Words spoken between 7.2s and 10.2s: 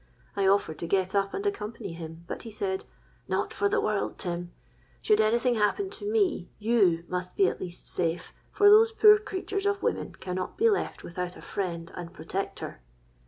be at least safe, for those poor creatures of women